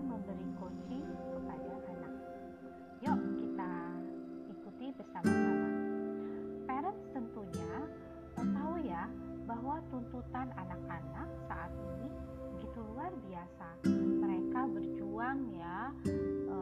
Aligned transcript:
memberi 0.00 0.48
coaching 0.56 1.04
kepada 1.04 1.72
anak. 1.88 2.14
Yuk 3.04 3.18
kita 3.40 3.72
ikuti 4.48 4.86
bersama-sama. 4.96 5.68
Parents 6.64 7.04
tentunya 7.12 7.74
tahu 8.36 8.74
ya 8.80 9.04
bahwa 9.44 9.82
tuntutan 9.92 10.48
anak-anak 10.56 11.28
saat 11.50 11.72
ini 11.76 12.08
begitu 12.56 12.78
luar 12.94 13.12
biasa. 13.28 13.68
Mereka 13.90 14.60
berjuang 14.72 15.38
ya, 15.56 15.78
e, 16.48 16.58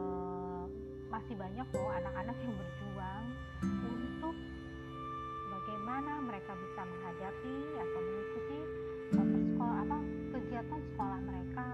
masih 1.07 1.35
banyak 1.39 1.67
loh 1.75 1.91
anak-anak 1.95 2.37
yang 2.43 2.53
berjuang 2.55 3.25
untuk 3.83 4.35
bagaimana 5.51 6.13
mereka 6.23 6.51
bisa 6.55 6.81
menghadapi 6.83 7.55
atau 7.77 7.99
mengikuti 7.99 8.59
sekolah 9.59 9.83
apa 9.83 9.99
kegiatan 10.31 10.79
sekolah 10.79 11.19
mereka 11.27 11.67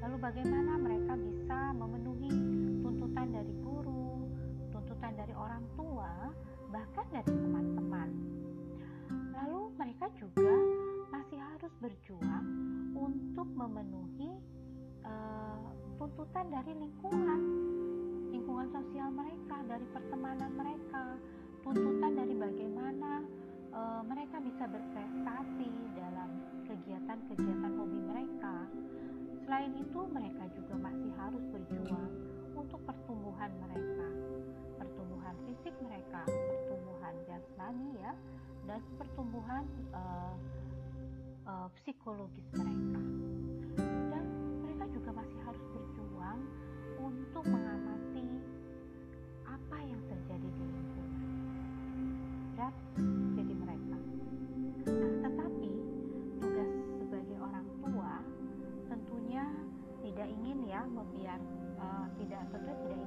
lalu 0.00 0.16
bagaimana 0.16 0.80
mereka 0.80 1.12
bisa 1.20 1.58
memenuhi 1.76 2.32
tuntutan 2.80 3.28
dari 3.32 3.52
guru, 3.60 4.24
tuntutan 4.72 5.12
dari 5.12 5.34
orang 5.36 5.64
tua, 5.76 6.32
bahkan 6.72 7.06
dari 7.12 7.28
teman-teman. 7.28 8.08
Lalu 9.36 9.60
mereka 9.76 10.06
juga 10.16 10.54
masih 11.12 11.36
harus 11.36 11.72
berjuang 11.84 12.44
untuk 12.96 13.48
memenuhi 13.52 14.40
uh, 15.04 15.68
tuntutan 16.00 16.48
dari 16.48 16.72
lingkungan, 16.80 17.40
lingkungan 18.32 18.68
sosial 18.72 19.12
mereka, 19.12 19.56
dari 19.68 19.84
pertemanan 19.92 20.50
mereka, 20.56 21.04
tuntutan 21.60 22.12
dari 22.16 22.34
bagaimana 22.40 23.20
uh, 23.76 24.00
mereka 24.08 24.40
bisa 24.40 24.64
berprestasi 24.64 25.70
dalam 25.92 26.28
kegiatan-kegiatan 26.64 27.72
hobi 27.76 28.00
mereka. 28.00 28.54
Selain 29.50 29.74
itu, 29.74 30.00
mereka 30.14 30.46
juga 30.54 30.78
masih 30.78 31.10
harus 31.18 31.42
berjuang 31.50 32.06
untuk 32.54 32.78
pertumbuhan 32.86 33.50
mereka, 33.58 34.06
pertumbuhan 34.78 35.34
fisik 35.42 35.74
mereka, 35.82 36.22
pertumbuhan 36.22 37.14
jasmani 37.26 37.98
ya, 37.98 38.14
dan 38.70 38.78
pertumbuhan 38.94 39.66
uh, 39.90 40.38
uh, 41.50 41.66
psikologis. 41.82 42.46
Uh, 62.40 62.46
tidak 62.48 62.99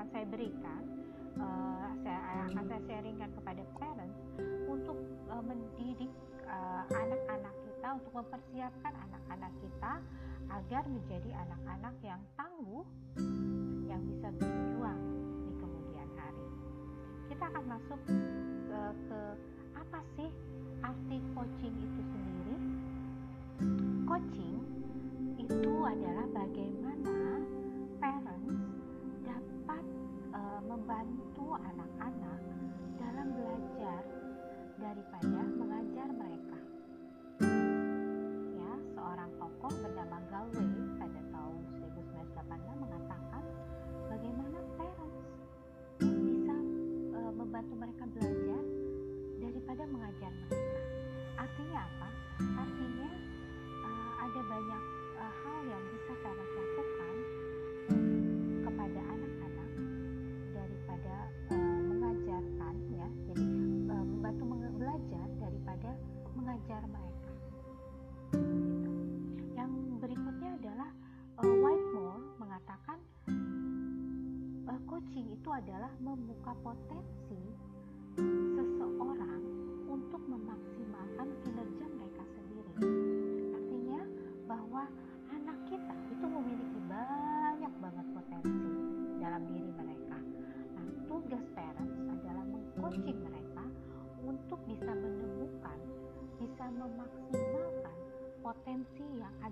akan 0.00 0.06
saya 0.16 0.26
berikan 0.32 0.82
uh, 1.36 1.92
saya 2.00 2.18
akan 2.48 2.64
saya 2.72 2.80
sharingkan 2.88 3.30
kepada 3.36 3.62
parents 3.76 4.16
untuk 4.64 4.96
uh, 5.28 5.44
mendidik 5.44 6.08
Eh, 6.50 6.82
anak-anak 6.90 7.54
uh, 7.54 7.62
kita 7.62 7.88
untuk 7.94 8.10
mempersiapkan 8.10 8.90
anak-anak 8.90 9.52
kita 9.62 9.92
agar 10.50 10.82
menjadi 10.90 11.30
anak-anak 11.46 11.94
yang 12.02 12.18
tangguh 12.34 12.82
yang 13.86 14.02
bisa 14.02 14.34
berjuang 14.34 14.98
di 15.46 15.52
kemudian 15.62 16.08
hari. 16.18 16.46
Kita 17.30 17.44
akan 17.54 17.64
masuk 17.70 18.00
uh, 18.74 18.92
ke 19.06 19.20
apa 19.78 19.98
sih 20.18 20.30
arti 20.82 21.22
coaching 21.38 21.74
itu 21.86 22.00
sendiri? 22.02 22.56
Coaching 24.10 24.56
itu 25.38 25.70
adalah 25.86 26.26
bagaimana 26.34 26.89
membantu 31.00 31.56
anak-anak 31.56 32.40
dalam 33.00 33.26
belajar 33.32 34.04
daripada 34.76 35.29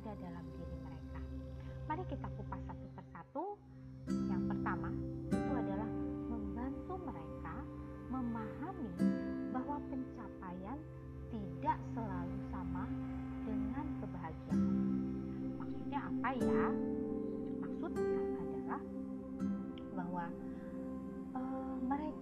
ada 0.08 0.25
dalam 0.25 0.46
diri 0.56 0.76
mereka. 0.81 1.20
Mari 1.84 2.00
kita 2.08 2.28
kupas 2.32 2.62
satu 2.64 2.87
persatu. 2.96 3.44
Yang 4.08 4.43
pertama, 4.49 4.88
itu 5.28 5.52
adalah 5.52 5.90
membantu 6.32 6.94
mereka 7.05 7.56
memahami 8.08 8.88
bahwa 9.52 9.76
pencapaian 9.93 10.81
tidak 11.28 11.76
selalu 11.93 12.37
sama 12.49 12.88
dengan 13.44 13.84
kebahagiaan. 14.00 14.60
Maksudnya 15.60 16.00
apa 16.00 16.31
ya? 16.40 16.64
Maksudnya 17.69 18.20
adalah 18.40 18.82
bahwa 19.93 20.25
e, 21.37 21.40
mereka 21.84 22.18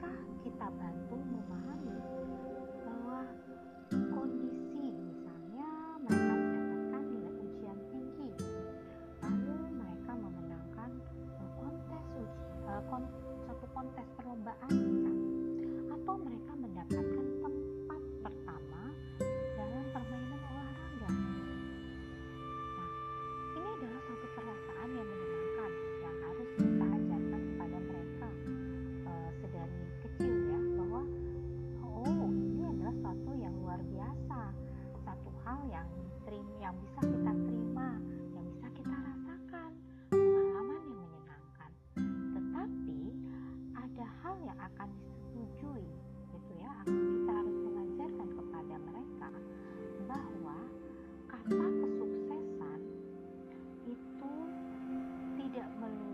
tidak 55.55 55.67
melulu 55.79 56.04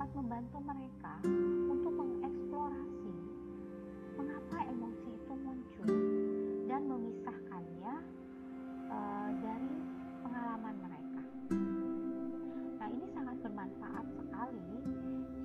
dapat 0.00 0.16
membantu 0.16 0.58
mereka 0.64 1.12
untuk 1.68 1.92
mengeksplorasi 1.92 3.16
mengapa 4.16 4.58
emosi 4.72 5.08
itu 5.12 5.32
muncul 5.44 5.92
dan 6.64 6.82
memisahkannya 6.88 7.94
uh, 8.88 9.28
dari 9.44 9.76
pengalaman 10.24 10.76
mereka. 10.80 11.22
Nah, 12.80 12.88
ini 12.88 13.06
sangat 13.12 13.36
bermanfaat 13.44 14.06
sekali 14.16 14.72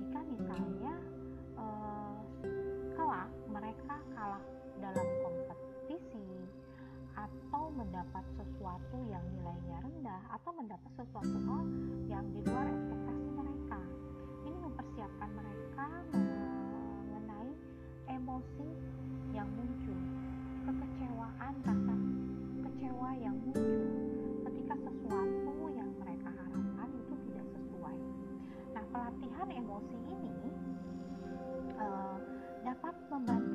jika 0.00 0.20
misalnya 0.24 0.94
uh, 1.60 2.16
kelak 2.96 3.28
mereka 3.52 4.00
kalah 4.16 4.44
dalam 4.80 5.08
kompetisi 5.20 6.48
atau 7.12 7.68
mendapat 7.76 8.24
sesuatu 8.40 9.04
yang 9.04 9.24
nilainya 9.36 9.84
rendah 9.84 10.22
atau 10.32 10.48
mendapat 10.56 10.92
sesuatu 10.96 11.36
hal 11.44 11.60
yang 12.08 12.24
di 12.32 12.40
luar 12.40 12.72
ekspektasi 12.72 13.28
mereka. 13.36 13.80
Mempersiapkan 14.66 15.30
mereka 15.30 15.86
mengenai 16.10 17.54
emosi 18.10 18.66
yang 19.30 19.46
muncul, 19.54 19.94
kekecewaan, 20.66 21.54
rasa 21.62 21.94
kecewa 22.66 23.10
yang 23.14 23.38
muncul 23.46 23.86
ketika 24.42 24.74
sesuatu 24.82 25.70
yang 25.70 25.86
mereka 26.02 26.34
harapkan 26.34 26.88
itu 26.98 27.14
tidak 27.30 27.46
sesuai. 27.54 27.98
Nah, 28.74 28.84
pelatihan 28.90 29.48
emosi 29.54 29.98
ini 30.02 30.34
uh, 31.78 32.18
dapat 32.66 32.94
membantu 33.06 33.45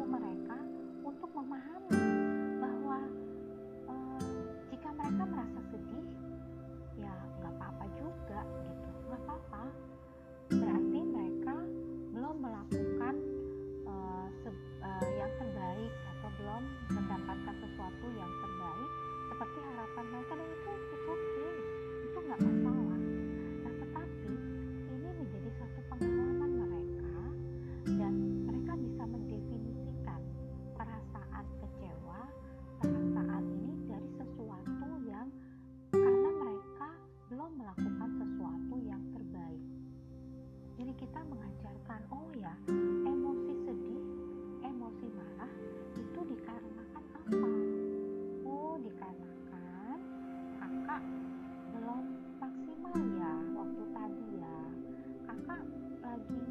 lagi. 56.11 56.43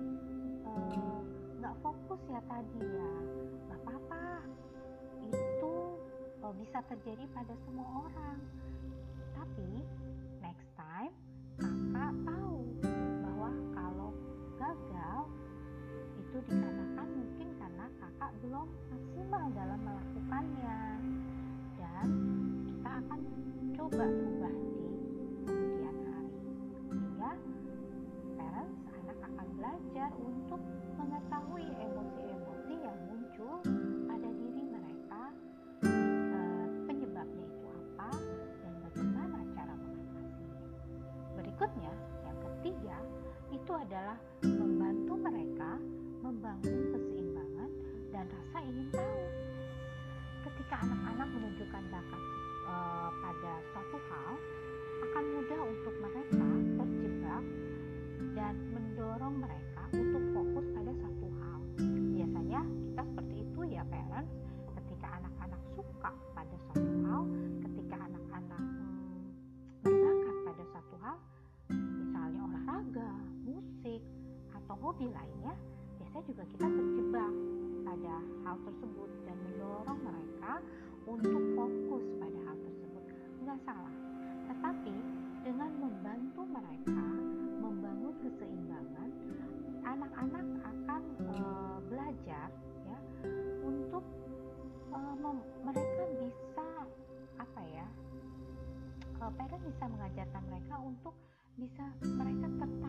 Nggak 1.60 1.74
uh, 1.76 1.80
fokus 1.84 2.20
ya 2.32 2.40
tadi 2.48 2.80
ya. 2.80 3.12
Nggak 3.68 3.80
apa-apa. 3.84 4.24
Itu 5.28 5.74
uh, 6.40 6.54
bisa 6.56 6.78
terjadi 6.88 7.24
pada 7.36 7.54
semua 7.68 8.08
orang. 8.08 8.38
Tapi 9.36 9.84
next 10.40 10.68
time 10.80 11.12
kakak 11.60 12.12
tahu 12.24 12.56
bahwa 13.20 13.50
kalau 13.76 14.10
gagal 14.56 15.20
itu 16.16 16.36
dikarenakan 16.48 17.08
mungkin 17.20 17.48
karena 17.60 17.86
kakak 18.00 18.32
belum 18.40 18.68
maksimal 18.88 19.44
dalam 19.52 19.80
melakukannya. 19.84 20.80
Dan 21.76 22.06
kita 22.64 22.90
akan 23.04 23.20
coba 23.76 24.04
Ketika 50.70 50.86
anak-anak 50.86 51.28
menunjukkan 51.34 51.82
bakat 51.90 52.22
e, 52.62 52.74
pada 53.10 53.52
suatu 53.74 53.98
hal, 54.06 54.32
akan 55.02 55.24
mudah 55.34 55.60
untuk 55.66 55.94
mereka 55.98 56.46
terjebak 56.78 57.44
dan 58.38 58.54
mendorong 58.70 59.34
mereka 59.34 59.82
untuk 59.90 60.22
fokus 60.30 60.66
pada 60.70 60.92
satu 60.94 61.26
hal. 61.42 61.58
Biasanya 62.14 62.60
kita 62.86 63.02
seperti 63.02 63.34
itu 63.42 63.60
ya 63.66 63.82
parents, 63.90 64.30
ketika 64.78 65.06
anak-anak 65.18 65.62
suka 65.74 66.10
pada 66.38 66.56
suatu 66.70 66.90
hal, 67.02 67.22
ketika 67.66 67.96
anak-anak 68.06 68.62
hmm, 68.62 69.18
berbakat 69.82 70.36
pada 70.46 70.64
satu 70.70 70.94
hal, 71.02 71.16
misalnya 71.74 72.40
olahraga, 72.46 73.10
musik, 73.42 74.06
atau 74.54 74.74
hobi 74.78 75.10
lainnya, 75.10 75.50
biasanya 75.98 76.24
juga 76.30 76.42
kita 76.46 76.66
terjebak 76.70 77.32
pada 77.82 78.14
hal 78.46 78.54
tersebut 78.70 79.10
untuk 81.06 81.42
fokus 81.54 82.04
pada 82.18 82.38
hal 82.48 82.56
tersebut. 82.58 83.04
Nggak 83.44 83.58
salah, 83.68 83.94
tetapi 84.50 84.94
dengan 85.46 85.70
membantu 85.78 86.42
mereka 86.48 87.06
membangun 87.60 88.14
keseimbangan, 88.24 89.08
anak-anak 89.84 90.46
akan 90.64 91.02
e, 91.20 91.36
belajar 91.86 92.48
ya 92.88 92.98
untuk 93.62 94.04
e, 94.90 94.98
mereka 95.62 96.02
bisa 96.18 96.66
apa 97.38 97.62
ya? 97.68 97.86
E, 99.20 99.24
parent 99.36 99.62
bisa 99.62 99.84
mengajarkan 99.86 100.42
mereka 100.48 100.74
untuk 100.80 101.14
bisa 101.60 101.84
mereka 102.00 102.46
tertarik 102.56 102.79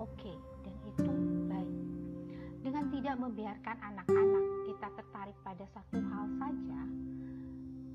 oke 0.00 0.08
okay, 0.16 0.36
dan 0.64 0.74
itu. 0.88 1.12
Baik. 1.52 1.70
Dengan 2.60 2.84
tidak 2.92 3.16
membiarkan 3.20 3.76
anak-anak 3.84 4.44
kita 4.68 4.88
tertarik 4.96 5.36
pada 5.44 5.64
satu 5.76 5.96
hal 6.00 6.24
saja 6.40 6.80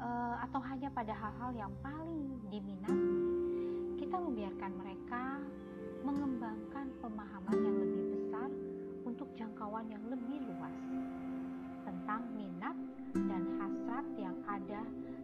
uh, 0.02 0.36
atau 0.46 0.62
hanya 0.62 0.90
pada 0.94 1.14
hal-hal 1.14 1.52
yang 1.54 1.74
paling 1.82 2.38
diminati 2.50 3.18
kita 3.96 4.16
membiarkan 4.22 4.72
mereka 4.78 5.24
mengembangkan 6.06 6.88
pemahaman 7.02 7.58
yang 7.58 7.78
lebih 7.82 8.04
besar 8.14 8.50
untuk 9.02 9.30
jangkauan 9.34 9.90
yang 9.90 10.04
lebih 10.06 10.46
luas 10.46 10.78
tentang 11.86 12.22
minat 12.38 12.78
dan 13.18 13.44
hasrat 13.58 14.06
yang 14.20 14.38
ada 14.46 14.82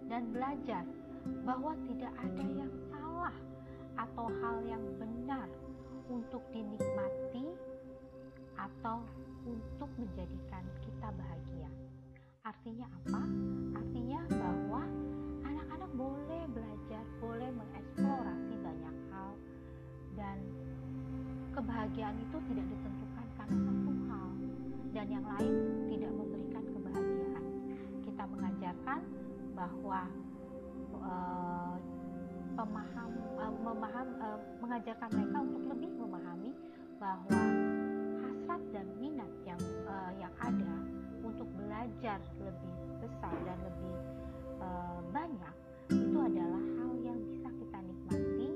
dan 0.10 0.22
belajar 0.34 0.84
bahwa 1.46 1.78
tidak 1.86 2.14
ada 2.18 2.46
yang 2.50 2.72
salah 2.90 3.36
atau 4.02 4.26
hal 4.42 4.58
yang 4.66 4.82
benar 4.98 5.46
untuk 6.12 6.44
dinikmati 6.52 7.48
atau 8.60 9.00
untuk 9.48 9.90
menjadikan 9.96 10.62
kita 10.84 11.08
bahagia. 11.16 11.72
Artinya 12.44 12.86
apa? 12.92 13.24
Artinya 13.80 14.20
bahwa 14.28 14.84
anak-anak 15.48 15.92
boleh 15.96 16.44
belajar, 16.52 17.04
boleh 17.24 17.50
mengeksplorasi 17.56 18.54
banyak 18.60 18.96
hal 19.10 19.30
dan 20.20 20.38
kebahagiaan 21.56 22.20
itu 22.20 22.38
tidak 22.52 22.66
ditentukan 22.68 23.28
karena 23.40 23.58
satu 23.64 23.92
hal 24.12 24.28
dan 24.92 25.08
yang 25.08 25.26
lain 25.26 25.54
tidak 25.90 26.12
memberikan 26.12 26.64
kebahagiaan. 26.76 27.46
Kita 28.04 28.24
mengajarkan 28.28 29.00
bahwa 29.56 30.02
uh, 31.02 31.76
pemaham 32.62 33.10
uh, 33.42 33.54
memaham 33.66 34.08
uh, 34.22 34.38
mengajarkan 34.62 35.10
mereka 35.18 35.38
untuk 35.42 35.64
lebih 35.74 35.90
memahami 35.98 36.52
bahwa 37.02 37.42
hasrat 38.22 38.62
dan 38.70 38.86
minat 39.02 39.32
yang 39.42 39.62
uh, 39.90 40.14
yang 40.22 40.30
ada 40.38 40.74
untuk 41.26 41.50
belajar 41.58 42.22
lebih 42.38 42.74
besar 43.02 43.34
dan 43.50 43.58
lebih 43.66 43.98
uh, 44.62 45.02
banyak 45.10 45.56
itu 45.90 46.18
adalah 46.22 46.64
hal 46.78 46.92
yang 47.02 47.18
bisa 47.34 47.50
kita 47.50 47.78
nikmati 47.82 48.50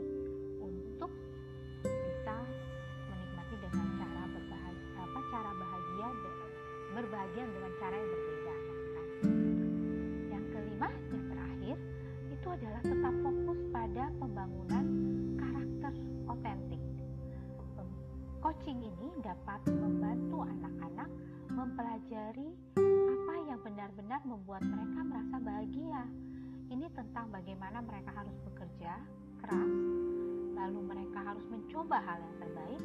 untuk 0.61 1.11
kita 1.81 2.37
menikmati 3.09 3.55
dengan 3.57 3.85
cara 3.97 4.23
berbahagia 4.29 5.01
apa 5.01 5.19
cara 5.33 5.51
bahagia 5.57 6.07
berbahagia 6.93 7.43
dengan 7.49 7.71
cara 7.81 7.95
yang 7.97 8.09
berbeda 8.13 8.24
bahagia. 25.65 26.05
Ini 26.69 26.85
tentang 26.93 27.33
bagaimana 27.33 27.81
mereka 27.81 28.13
harus 28.13 28.37
bekerja 28.45 29.01
keras, 29.41 29.73
lalu 30.53 30.79
mereka 30.85 31.25
harus 31.25 31.41
mencoba 31.49 32.05
hal 32.05 32.21
yang 32.21 32.35
terbaik, 32.37 32.83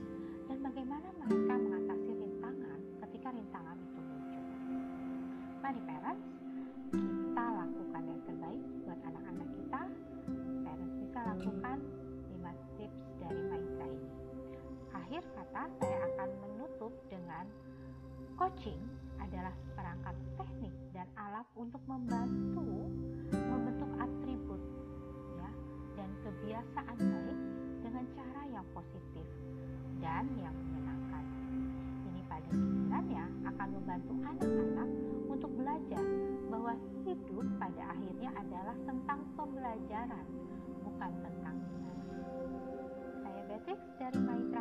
yang 28.61 28.69
positif 28.77 29.25
dan 30.05 30.29
yang 30.37 30.53
menyenangkan. 30.53 31.25
Ini 32.13 32.21
pada 32.29 32.45
gilirannya 32.53 33.25
akan 33.49 33.69
membantu 33.73 34.13
anak-anak 34.21 34.89
untuk 35.33 35.51
belajar 35.57 36.05
bahwa 36.53 36.77
hidup 37.09 37.47
pada 37.57 37.83
akhirnya 37.97 38.31
adalah 38.37 38.77
tentang 38.85 39.21
pembelajaran, 39.33 40.27
bukan 40.85 41.13
tentang 41.25 41.57
minat. 41.73 41.99
Saya 43.25 43.41
Beatrix 43.49 43.81
dari 43.97 44.21
Maitra 44.21 44.61